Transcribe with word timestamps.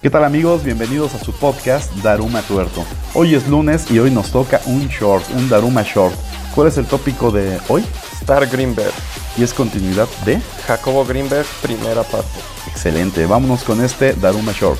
¿Qué 0.00 0.10
tal 0.10 0.22
amigos? 0.22 0.62
Bienvenidos 0.62 1.12
a 1.14 1.18
su 1.18 1.32
podcast 1.32 1.92
Daruma 2.04 2.42
Tuerto. 2.42 2.84
Hoy 3.14 3.34
es 3.34 3.48
lunes 3.48 3.90
y 3.90 3.98
hoy 3.98 4.12
nos 4.12 4.30
toca 4.30 4.60
un 4.66 4.86
short, 4.86 5.24
un 5.34 5.48
Daruma 5.48 5.82
short. 5.82 6.14
¿Cuál 6.54 6.68
es 6.68 6.78
el 6.78 6.86
tópico 6.86 7.32
de 7.32 7.58
hoy? 7.66 7.84
Star 8.20 8.46
Greenberg. 8.46 8.92
Y 9.36 9.42
es 9.42 9.52
continuidad 9.52 10.06
de 10.24 10.40
Jacobo 10.68 11.04
Greenberg, 11.04 11.46
primera 11.62 12.04
parte. 12.04 12.38
Excelente, 12.68 13.26
vámonos 13.26 13.64
con 13.64 13.82
este 13.84 14.12
Daruma 14.12 14.52
short. 14.52 14.78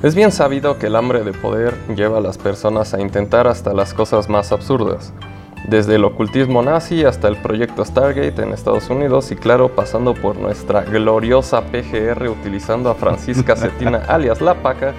Es 0.00 0.14
bien 0.14 0.30
sabido 0.30 0.78
que 0.78 0.86
el 0.86 0.94
hambre 0.94 1.24
de 1.24 1.32
poder 1.32 1.74
lleva 1.96 2.18
a 2.18 2.20
las 2.20 2.38
personas 2.38 2.94
a 2.94 3.00
intentar 3.00 3.48
hasta 3.48 3.74
las 3.74 3.94
cosas 3.94 4.28
más 4.28 4.52
absurdas, 4.52 5.12
desde 5.66 5.96
el 5.96 6.04
ocultismo 6.04 6.62
nazi 6.62 7.04
hasta 7.04 7.26
el 7.26 7.36
proyecto 7.36 7.84
Stargate 7.84 8.40
en 8.40 8.52
Estados 8.52 8.90
Unidos 8.90 9.32
y 9.32 9.34
claro, 9.34 9.74
pasando 9.74 10.14
por 10.14 10.36
nuestra 10.36 10.82
gloriosa 10.82 11.62
PGR 11.62 12.28
utilizando 12.28 12.90
a 12.90 12.94
Francisca 12.94 13.56
Cetina 13.56 14.04
alias 14.06 14.40
La 14.40 14.54
Paca 14.54 14.94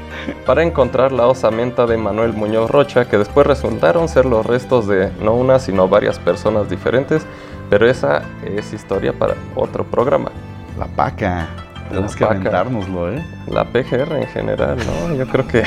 para 0.46 0.64
encontrar 0.64 1.14
la 1.14 1.28
osamenta 1.28 1.86
de 1.86 1.96
Manuel 1.96 2.34
Muñoz 2.34 2.70
Rocha 2.70 3.06
que 3.06 3.18
después 3.18 3.48
resultaron 3.48 4.10
ser 4.10 4.26
los 4.26 4.46
restos 4.46 4.86
de 4.86 5.14
no 5.22 5.34
una 5.34 5.60
sino 5.60 5.88
varias 5.88 6.20
personas 6.20 6.70
diferentes, 6.70 7.26
pero 7.70 7.90
esa 7.90 8.24
es 8.44 8.74
historia 8.74 9.14
para 9.14 9.36
otro 9.56 9.86
programa. 9.86 10.30
La 10.78 10.88
Paca. 10.88 11.69
Tenemos 11.90 12.16
que 12.16 12.24
aventárnoslo, 12.24 13.12
¿eh? 13.12 13.26
La 13.48 13.66
PGR 13.66 14.18
en 14.18 14.28
general, 14.28 14.78
¿no? 14.78 15.16
Yo 15.16 15.28
creo 15.28 15.48
que. 15.48 15.64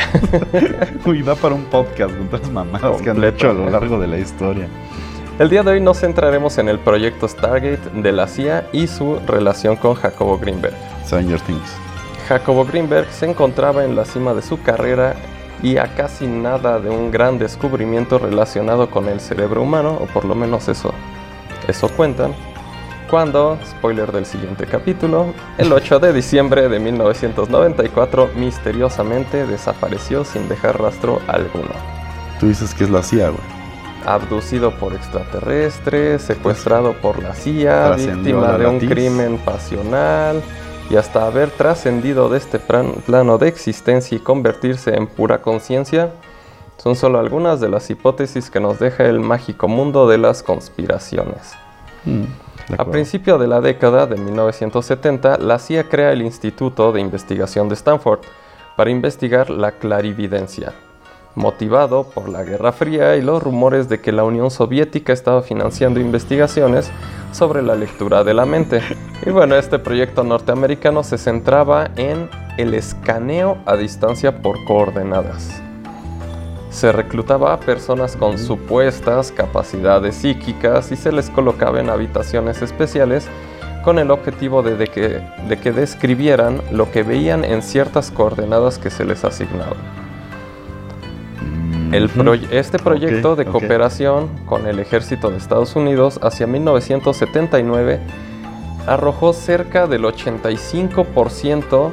Uy, 1.04 1.22
para 1.22 1.54
un 1.54 1.64
podcast 1.64 2.16
con 2.16 2.28
todas 2.28 2.42
las 2.42 2.50
mamadas 2.52 3.02
que 3.02 3.10
han 3.10 3.22
hecho 3.24 3.50
a 3.50 3.52
lo 3.52 3.68
largo 3.68 3.98
de 3.98 4.06
la 4.06 4.18
historia. 4.18 4.68
El 5.38 5.50
día 5.50 5.62
de 5.64 5.72
hoy 5.72 5.80
nos 5.80 5.98
centraremos 5.98 6.58
en 6.58 6.68
el 6.68 6.78
proyecto 6.78 7.26
Stargate 7.26 7.90
de 7.94 8.12
la 8.12 8.28
CIA 8.28 8.68
y 8.72 8.86
su 8.86 9.18
relación 9.26 9.76
con 9.76 9.94
Jacobo 9.94 10.38
Greenberg. 10.38 10.74
Stranger 11.04 11.40
Things. 11.40 11.76
Jacobo 12.28 12.64
Greenberg 12.64 13.10
se 13.10 13.28
encontraba 13.28 13.84
en 13.84 13.96
la 13.96 14.04
cima 14.04 14.32
de 14.32 14.42
su 14.42 14.62
carrera 14.62 15.14
y 15.62 15.76
a 15.78 15.94
casi 15.94 16.26
nada 16.26 16.78
de 16.78 16.90
un 16.90 17.10
gran 17.10 17.38
descubrimiento 17.38 18.18
relacionado 18.18 18.90
con 18.90 19.08
el 19.08 19.20
cerebro 19.20 19.62
humano, 19.62 19.98
o 20.00 20.06
por 20.06 20.24
lo 20.24 20.34
menos 20.34 20.68
eso, 20.68 20.92
eso 21.66 21.88
cuentan 21.88 22.34
cuando, 23.12 23.58
spoiler 23.62 24.10
del 24.10 24.24
siguiente 24.24 24.64
capítulo, 24.64 25.34
el 25.58 25.70
8 25.70 26.00
de 26.00 26.14
diciembre 26.14 26.70
de 26.70 26.80
1994 26.80 28.30
misteriosamente 28.36 29.46
desapareció 29.46 30.24
sin 30.24 30.48
dejar 30.48 30.80
rastro 30.80 31.20
alguno. 31.26 31.74
Tú 32.40 32.48
dices 32.48 32.72
que 32.72 32.84
es 32.84 32.90
la 32.90 33.02
CIA, 33.02 33.28
güey. 33.28 33.42
Abducido 34.06 34.70
por 34.78 34.94
extraterrestres, 34.94 36.22
secuestrado 36.22 36.94
por 37.02 37.22
la 37.22 37.34
CIA, 37.34 37.96
víctima 37.96 38.56
de 38.56 38.66
un 38.66 38.78
crimen 38.78 39.36
pasional 39.36 40.42
y 40.88 40.96
hasta 40.96 41.26
haber 41.26 41.50
trascendido 41.50 42.30
de 42.30 42.38
este 42.38 42.58
plano 42.58 43.36
de 43.36 43.46
existencia 43.46 44.16
y 44.16 44.20
convertirse 44.20 44.96
en 44.96 45.06
pura 45.06 45.42
conciencia, 45.42 46.14
son 46.78 46.96
solo 46.96 47.18
algunas 47.18 47.60
de 47.60 47.68
las 47.68 47.90
hipótesis 47.90 48.48
que 48.48 48.58
nos 48.58 48.78
deja 48.78 49.04
el 49.04 49.20
mágico 49.20 49.68
mundo 49.68 50.08
de 50.08 50.16
las 50.16 50.42
conspiraciones. 50.42 51.52
Mm. 52.06 52.24
A 52.78 52.86
principio 52.86 53.36
de 53.38 53.46
la 53.46 53.60
década 53.60 54.06
de 54.06 54.16
1970, 54.16 55.38
la 55.38 55.58
CIA 55.58 55.88
crea 55.88 56.12
el 56.12 56.22
Instituto 56.22 56.90
de 56.92 57.00
Investigación 57.00 57.68
de 57.68 57.74
Stanford 57.74 58.20
para 58.76 58.90
investigar 58.90 59.50
la 59.50 59.72
clarividencia, 59.72 60.72
motivado 61.34 62.04
por 62.04 62.30
la 62.30 62.42
Guerra 62.44 62.72
Fría 62.72 63.16
y 63.16 63.22
los 63.22 63.42
rumores 63.42 63.88
de 63.88 64.00
que 64.00 64.10
la 64.10 64.24
Unión 64.24 64.50
Soviética 64.50 65.12
estaba 65.12 65.42
financiando 65.42 66.00
investigaciones 66.00 66.90
sobre 67.32 67.62
la 67.62 67.74
lectura 67.74 68.24
de 68.24 68.34
la 68.34 68.46
mente. 68.46 68.80
Y 69.26 69.30
bueno, 69.30 69.54
este 69.54 69.78
proyecto 69.78 70.24
norteamericano 70.24 71.04
se 71.04 71.18
centraba 71.18 71.90
en 71.96 72.30
el 72.56 72.74
escaneo 72.74 73.58
a 73.66 73.76
distancia 73.76 74.42
por 74.42 74.64
coordenadas 74.64 75.61
se 76.72 76.90
reclutaba 76.90 77.52
a 77.52 77.60
personas 77.60 78.16
con 78.16 78.38
supuestas 78.38 79.30
capacidades 79.30 80.16
psíquicas 80.16 80.90
y 80.90 80.96
se 80.96 81.12
les 81.12 81.28
colocaba 81.28 81.78
en 81.80 81.90
habitaciones 81.90 82.62
especiales 82.62 83.28
con 83.84 83.98
el 83.98 84.10
objetivo 84.10 84.62
de, 84.62 84.88
que, 84.88 85.20
de 85.48 85.58
que 85.58 85.72
describieran 85.72 86.62
lo 86.72 86.90
que 86.90 87.02
veían 87.02 87.44
en 87.44 87.62
ciertas 87.62 88.10
coordenadas 88.10 88.78
que 88.78 88.90
se 88.90 89.04
les 89.04 89.22
asignaban. 89.24 89.76
El 91.92 92.08
este 92.50 92.78
proyecto 92.78 93.36
de 93.36 93.44
cooperación 93.44 94.28
con 94.46 94.66
el 94.66 94.78
ejército 94.78 95.30
de 95.30 95.36
Estados 95.36 95.76
Unidos 95.76 96.18
hacia 96.22 96.46
1979 96.46 98.00
arrojó 98.86 99.34
cerca 99.34 99.86
del 99.86 100.04
85% 100.04 101.92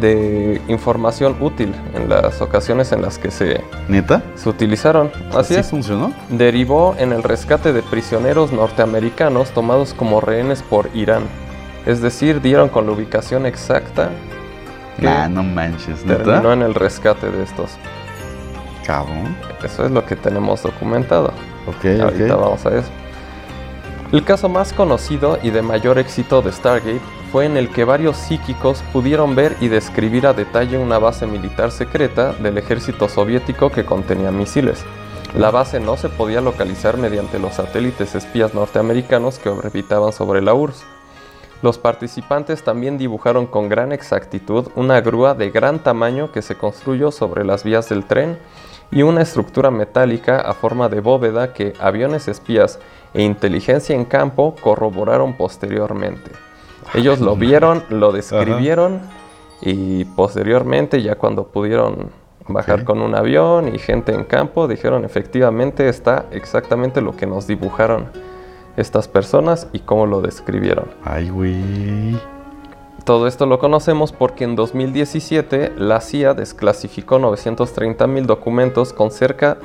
de 0.00 0.60
información 0.68 1.36
útil 1.40 1.74
en 1.94 2.08
las 2.08 2.40
ocasiones 2.40 2.92
en 2.92 3.02
las 3.02 3.18
que 3.18 3.30
se, 3.30 3.60
¿Neta? 3.88 4.22
se 4.34 4.48
utilizaron. 4.48 5.10
Así 5.34 5.54
es. 5.54 5.68
funcionó? 5.68 6.12
Derivó 6.30 6.94
en 6.98 7.12
el 7.12 7.22
rescate 7.22 7.72
de 7.72 7.82
prisioneros 7.82 8.52
norteamericanos 8.52 9.50
tomados 9.50 9.94
como 9.94 10.20
rehenes 10.20 10.62
por 10.62 10.88
Irán. 10.94 11.24
Es 11.86 12.00
decir, 12.00 12.40
dieron 12.40 12.68
con 12.68 12.86
la 12.86 12.92
ubicación 12.92 13.44
exacta. 13.46 14.10
Nah, 14.98 15.28
no 15.28 15.42
manches, 15.42 16.04
¿neta? 16.06 16.22
Terminó 16.24 16.52
en 16.52 16.62
el 16.62 16.74
rescate 16.74 17.30
de 17.30 17.42
estos. 17.42 17.72
Cabrón. 18.86 19.36
Eso 19.62 19.84
es 19.84 19.90
lo 19.90 20.04
que 20.06 20.16
tenemos 20.16 20.62
documentado. 20.62 21.32
Ok, 21.66 22.00
Ahorita 22.00 22.36
vamos 22.36 22.64
a 22.66 22.76
eso. 22.76 22.88
El 24.14 24.22
caso 24.22 24.48
más 24.48 24.72
conocido 24.72 25.40
y 25.42 25.50
de 25.50 25.60
mayor 25.60 25.98
éxito 25.98 26.40
de 26.40 26.52
Stargate 26.52 27.00
fue 27.32 27.46
en 27.46 27.56
el 27.56 27.68
que 27.68 27.82
varios 27.82 28.16
psíquicos 28.16 28.84
pudieron 28.92 29.34
ver 29.34 29.56
y 29.60 29.66
describir 29.66 30.28
a 30.28 30.32
detalle 30.32 30.78
una 30.78 31.00
base 31.00 31.26
militar 31.26 31.72
secreta 31.72 32.32
del 32.34 32.56
ejército 32.56 33.08
soviético 33.08 33.70
que 33.70 33.84
contenía 33.84 34.30
misiles. 34.30 34.84
La 35.36 35.50
base 35.50 35.80
no 35.80 35.96
se 35.96 36.10
podía 36.10 36.40
localizar 36.40 36.96
mediante 36.96 37.40
los 37.40 37.54
satélites 37.54 38.14
espías 38.14 38.54
norteamericanos 38.54 39.40
que 39.40 39.48
orbitaban 39.48 40.12
sobre 40.12 40.42
la 40.42 40.54
URSS. 40.54 40.84
Los 41.60 41.78
participantes 41.78 42.62
también 42.62 42.98
dibujaron 42.98 43.46
con 43.48 43.68
gran 43.68 43.90
exactitud 43.90 44.68
una 44.76 45.00
grúa 45.00 45.34
de 45.34 45.50
gran 45.50 45.80
tamaño 45.80 46.30
que 46.30 46.40
se 46.40 46.54
construyó 46.54 47.10
sobre 47.10 47.44
las 47.44 47.64
vías 47.64 47.88
del 47.88 48.04
tren 48.04 48.38
y 48.94 49.02
una 49.02 49.22
estructura 49.22 49.70
metálica 49.70 50.40
a 50.40 50.54
forma 50.54 50.88
de 50.88 51.00
bóveda 51.00 51.52
que 51.52 51.74
aviones 51.80 52.28
espías 52.28 52.78
e 53.12 53.22
inteligencia 53.22 53.94
en 53.94 54.04
campo 54.04 54.54
corroboraron 54.60 55.36
posteriormente. 55.36 56.30
Ellos 56.94 57.20
lo 57.20 57.34
vieron, 57.34 57.82
lo 57.90 58.12
describieron 58.12 59.00
y 59.60 60.04
posteriormente 60.04 61.02
ya 61.02 61.16
cuando 61.16 61.48
pudieron 61.48 62.10
bajar 62.46 62.84
con 62.84 63.00
un 63.00 63.14
avión 63.14 63.74
y 63.74 63.78
gente 63.78 64.12
en 64.12 64.24
campo, 64.24 64.68
dijeron 64.68 65.04
efectivamente 65.04 65.88
está 65.88 66.26
exactamente 66.30 67.00
lo 67.00 67.16
que 67.16 67.26
nos 67.26 67.46
dibujaron 67.46 68.06
estas 68.76 69.08
personas 69.08 69.68
y 69.72 69.80
cómo 69.80 70.06
lo 70.06 70.20
describieron. 70.20 70.86
Ay, 71.04 71.30
güey. 71.30 72.33
Todo 73.04 73.26
esto 73.26 73.44
lo 73.44 73.58
conocemos 73.58 74.12
porque 74.12 74.44
en 74.44 74.56
2017 74.56 75.74
la 75.76 76.00
CIA 76.00 76.32
desclasificó 76.32 77.18
930 77.18 78.06
mil 78.06 78.26
documentos 78.26 78.94
con 78.94 79.10
cerca 79.10 79.58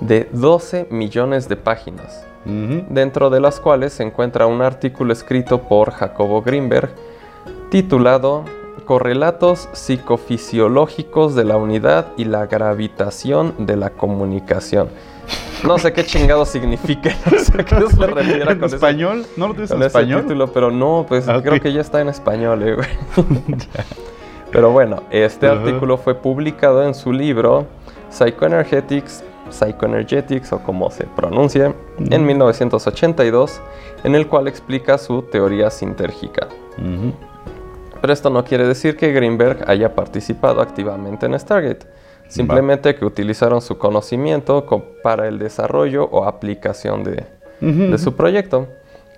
de 0.00 0.28
12 0.32 0.86
millones 0.90 1.48
de 1.48 1.56
páginas 1.56 2.24
dentro 2.44 3.28
de 3.28 3.40
las 3.40 3.60
cuales 3.60 3.92
se 3.92 4.04
encuentra 4.04 4.46
un 4.46 4.62
artículo 4.62 5.12
escrito 5.12 5.62
por 5.62 5.90
Jacobo 5.90 6.40
Greenberg 6.40 6.90
titulado 7.70 8.44
Correlatos 8.86 9.68
psicofisiológicos 9.74 11.34
de 11.34 11.44
la 11.44 11.58
unidad 11.58 12.06
y 12.16 12.24
la 12.24 12.46
gravitación 12.46 13.54
de 13.58 13.76
la 13.76 13.90
comunicación. 13.90 14.88
No 15.64 15.78
sé 15.78 15.92
qué 15.92 16.04
chingado 16.04 16.44
significa, 16.46 17.10
no 17.30 17.38
sé 17.38 17.64
qué 17.64 17.88
se 17.88 18.06
refiere 18.06 18.52
¿En 18.52 18.64
español? 18.64 19.26
¿No 19.36 19.48
lo 19.48 19.54
tienes 19.54 19.70
en 19.70 19.82
español? 19.82 20.22
Título, 20.22 20.52
pero 20.52 20.70
no, 20.70 21.04
pues 21.08 21.28
ah, 21.28 21.40
creo 21.42 21.60
que 21.60 21.72
ya 21.72 21.80
está 21.80 22.00
en 22.00 22.08
español, 22.08 22.62
eh, 22.62 22.76
Pero 24.52 24.70
bueno, 24.70 25.02
este 25.10 25.46
artículo 25.46 25.98
fue 25.98 26.14
publicado 26.14 26.82
en 26.86 26.94
su 26.94 27.12
libro 27.12 27.66
Psychoenergetics 28.10 29.22
Psychoenergetics 29.50 30.52
o 30.52 30.60
como 30.60 30.90
se 30.90 31.04
pronuncia, 31.04 31.74
en 31.98 32.26
1982, 32.26 33.60
en 34.04 34.14
el 34.14 34.26
cual 34.26 34.48
explica 34.48 34.98
su 34.98 35.22
teoría 35.22 35.70
sintérgica. 35.70 36.48
Pero 38.00 38.12
esto 38.12 38.30
no 38.30 38.44
quiere 38.44 38.66
decir 38.66 38.96
que 38.96 39.12
Greenberg 39.12 39.68
haya 39.68 39.94
participado 39.94 40.60
activamente 40.60 41.26
en 41.26 41.38
Stargate, 41.38 41.86
simplemente 42.28 42.94
que 42.94 43.04
utilizaron 43.04 43.60
su 43.60 43.78
conocimiento 43.78 44.66
para 45.02 45.28
el 45.28 45.38
desarrollo 45.38 46.04
o 46.04 46.24
aplicación 46.24 47.04
de, 47.04 47.26
de 47.60 47.98
su 47.98 48.14
proyecto. 48.14 48.68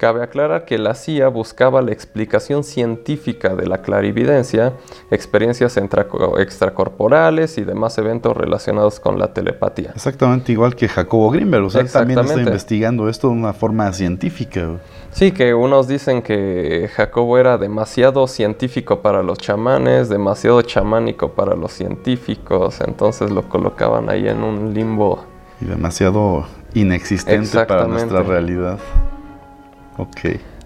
Cabe 0.00 0.23
aclarar 0.23 0.64
que 0.64 0.79
la 0.79 0.94
CIA 0.94 1.29
buscaba 1.29 1.82
la 1.82 1.93
explicación 1.93 2.64
científica 2.64 3.55
de 3.55 3.67
la 3.67 3.82
clarividencia, 3.82 4.73
experiencias 5.11 5.76
extracorporales 5.76 7.58
y 7.58 7.64
demás 7.64 7.99
eventos 7.99 8.35
relacionados 8.35 8.99
con 8.99 9.19
la 9.19 9.35
telepatía. 9.35 9.91
Exactamente 9.94 10.52
igual 10.52 10.75
que 10.75 10.88
Jacobo 10.88 11.29
Grimberg, 11.31 11.64
o 11.64 11.69
sea, 11.69 11.85
también 11.85 12.19
está 12.20 12.41
investigando 12.41 13.11
esto 13.11 13.29
de 13.29 13.35
una 13.35 13.52
forma 13.52 13.93
científica. 13.93 14.79
Sí, 15.12 15.32
que 15.32 15.52
unos 15.52 15.87
dicen 15.87 16.23
que 16.23 16.88
Jacobo 16.97 17.37
era 17.37 17.58
demasiado 17.58 18.26
científico 18.26 19.02
para 19.02 19.23
los 19.23 19.37
chamanes, 19.37 20.08
demasiado 20.08 20.62
chamánico 20.62 21.32
para 21.32 21.55
los 21.55 21.73
científicos, 21.73 22.81
entonces 22.81 23.31
lo 23.31 23.50
colocaban 23.50 24.08
ahí 24.08 24.26
en 24.26 24.43
un 24.44 24.73
limbo. 24.73 25.26
Y 25.61 25.67
demasiado 25.67 26.47
inexistente 26.73 27.67
para 27.67 27.87
nuestra 27.87 28.23
realidad. 28.23 28.79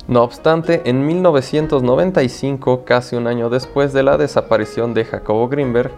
No 0.06 0.22
obstante, 0.22 0.82
en 0.84 1.06
1995, 1.06 2.84
casi 2.84 3.16
un 3.16 3.26
año 3.26 3.48
después 3.48 3.92
de 3.94 4.02
la 4.02 4.18
desaparición 4.18 4.92
de 4.92 5.06
Jacobo 5.06 5.48
Greenberg, 5.48 5.92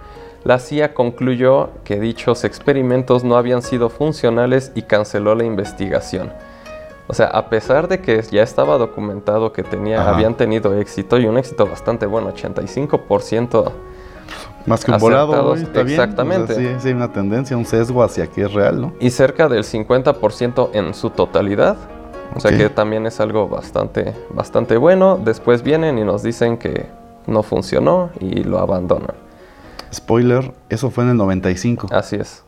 la 0.44 0.60
CIA 0.60 0.94
concluyó 0.94 1.70
que 1.82 1.98
dichos 1.98 2.44
experimentos 2.44 3.24
no 3.24 3.36
habían 3.36 3.62
sido 3.62 3.88
funcionales 3.88 4.70
y 4.76 4.82
canceló 4.82 5.34
la 5.34 5.42
investigación. 5.42 6.32
O 7.08 7.14
sea, 7.14 7.26
a 7.26 7.48
pesar 7.48 7.88
de 7.88 8.00
que 8.00 8.22
ya 8.22 8.44
estaba 8.44 8.78
documentado 8.78 9.52
que 9.52 9.64
tenía, 9.64 10.08
habían 10.08 10.36
tenido 10.36 10.78
éxito 10.78 11.18
y 11.18 11.26
un 11.26 11.36
éxito 11.36 11.66
bastante 11.66 12.06
bueno, 12.06 12.32
85%. 12.32 13.72
Más 14.66 14.84
que 14.84 14.92
un 14.92 14.98
volado, 14.98 15.54
exactamente. 15.54 16.54
sí, 16.54 16.66
sí, 16.78 16.88
hay 16.88 16.94
una 16.94 17.12
tendencia, 17.12 17.56
un 17.56 17.64
sesgo 17.64 18.02
hacia 18.04 18.28
que 18.28 18.42
es 18.42 18.52
real, 18.52 18.80
¿no? 18.80 18.92
Y 19.00 19.10
cerca 19.10 19.48
del 19.48 19.64
50% 19.64 20.70
en 20.74 20.94
su 20.94 21.10
totalidad 21.10 21.76
o 22.34 22.40
sea 22.40 22.56
que 22.56 22.68
también 22.68 23.06
es 23.06 23.20
algo 23.20 23.48
bastante, 23.48 24.14
bastante 24.30 24.76
bueno. 24.76 25.18
Después 25.22 25.62
vienen 25.62 25.98
y 25.98 26.04
nos 26.04 26.22
dicen 26.22 26.58
que 26.58 26.86
no 27.26 27.42
funcionó 27.42 28.10
y 28.20 28.44
lo 28.44 28.58
abandonan. 28.58 29.14
Spoiler, 29.92 30.52
eso 30.68 30.90
fue 30.90 31.04
en 31.04 31.10
el 31.10 31.16
95. 31.16 31.88
Así 31.90 32.16
es. 32.16 32.44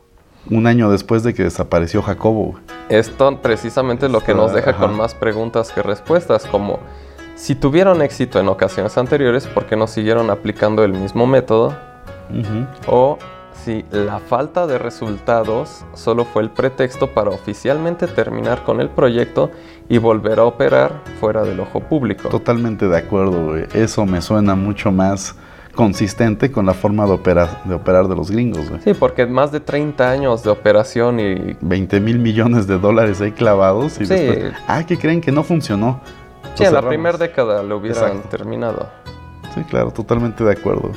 Un 0.49 0.67
año 0.67 0.89
después 0.89 1.23
de 1.23 1.33
que 1.33 1.43
desapareció 1.43 2.01
Jacobo. 2.01 2.59
Esto 2.89 3.39
precisamente 3.41 4.05
es 4.05 4.11
lo 4.11 4.21
que 4.21 4.33
nos 4.33 4.53
deja 4.53 4.73
con 4.73 4.95
más 4.95 5.13
preguntas 5.13 5.71
que 5.71 5.81
respuestas, 5.81 6.45
como 6.45 6.79
si 7.39 7.55
tuvieron 7.55 8.01
éxito 8.01 8.39
en 8.39 8.49
ocasiones 8.49 8.97
anteriores, 8.97 9.47
¿por 9.47 9.65
qué 9.65 9.77
no 9.77 9.87
siguieron 9.87 10.29
aplicando 10.29 10.83
el 10.83 10.93
mismo 10.93 11.25
método? 11.25 11.73
O 12.85 13.17
si 13.63 13.85
la 13.91 14.19
falta 14.19 14.67
de 14.67 14.77
resultados 14.77 15.85
solo 15.93 16.25
fue 16.25 16.43
el 16.43 16.49
pretexto 16.49 17.07
para 17.07 17.29
oficialmente 17.29 18.07
terminar 18.07 18.63
con 18.63 18.81
el 18.81 18.89
proyecto 18.89 19.51
y 19.87 19.97
volver 19.97 20.39
a 20.39 20.45
operar 20.45 21.01
fuera 21.19 21.43
del 21.43 21.59
ojo 21.59 21.79
público. 21.81 22.29
Totalmente 22.29 22.87
de 22.87 22.97
acuerdo, 22.97 23.55
Eso 23.73 24.05
me 24.05 24.21
suena 24.21 24.55
mucho 24.55 24.91
más 24.91 25.35
consistente 25.75 26.51
con 26.51 26.65
la 26.65 26.73
forma 26.73 27.05
de 27.05 27.13
operar 27.13 27.63
de, 27.63 27.73
operar 27.73 28.07
de 28.07 28.15
los 28.15 28.31
gringos, 28.31 28.65
Sí, 28.83 28.93
porque 28.93 29.25
más 29.25 29.51
de 29.51 29.59
30 29.59 30.09
años 30.09 30.43
de 30.43 30.49
operación 30.49 31.19
y... 31.19 31.55
20 31.61 31.99
mil 32.01 32.19
millones 32.19 32.67
de 32.67 32.77
dólares 32.77 33.21
ahí 33.21 33.31
clavados 33.31 33.99
y 34.01 34.05
sí. 34.05 34.13
después... 34.13 34.53
Ah, 34.67 34.83
que 34.85 34.97
creen 34.97 35.21
que 35.21 35.31
no 35.31 35.43
funcionó. 35.43 36.01
Sí, 36.55 36.65
en 36.65 36.73
la 36.73 36.81
primera 36.81 37.17
década 37.17 37.63
lo 37.63 37.77
hubieran 37.77 38.21
terminado. 38.23 38.89
Sí, 39.55 39.63
claro, 39.63 39.91
totalmente 39.91 40.43
de 40.43 40.51
acuerdo. 40.51 40.91